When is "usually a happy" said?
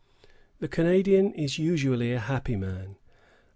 1.59-2.55